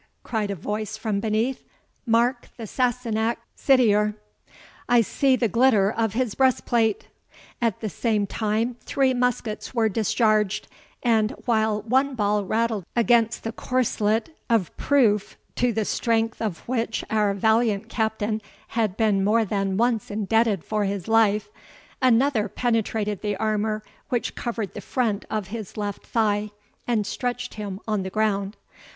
cried 0.23 0.49
a 0.49 0.55
voice 0.55 0.97
from 0.97 1.19
beneath, 1.19 1.63
"mark 2.07 2.49
the 2.57 2.65
Sassenach 2.65 3.37
sidier! 3.55 4.15
I 4.89 5.01
see 5.01 5.35
the 5.35 5.47
glitter 5.47 5.91
of 5.91 6.13
his 6.13 6.33
breastplate." 6.33 7.09
At 7.61 7.81
the 7.81 7.87
same 7.89 8.25
time 8.25 8.77
three 8.79 9.13
muskets 9.13 9.75
were 9.75 9.89
discharged; 9.89 10.67
and 11.03 11.29
while 11.45 11.83
one 11.83 12.15
ball 12.15 12.43
rattled 12.45 12.83
against 12.95 13.43
the 13.43 13.51
corslet 13.51 14.35
of 14.49 14.75
proof, 14.75 15.37
to 15.57 15.71
the 15.71 15.85
strength 15.85 16.41
of 16.41 16.67
which 16.67 17.05
our 17.11 17.35
valiant 17.35 17.87
Captain 17.87 18.41
had 18.69 18.97
been 18.97 19.23
more 19.23 19.45
than 19.45 19.77
once 19.77 20.09
indebted 20.09 20.63
for 20.63 20.83
his 20.85 21.07
life, 21.07 21.47
another 22.01 22.49
penetrated 22.49 23.21
the 23.21 23.37
armour 23.37 23.83
which 24.09 24.33
covered 24.33 24.73
the 24.73 24.81
front 24.81 25.25
of 25.29 25.49
his 25.49 25.77
left 25.77 26.07
thigh, 26.07 26.49
and 26.87 27.05
stretched 27.05 27.53
him 27.53 27.79
on 27.87 28.01
the 28.01 28.09
ground. 28.09 28.57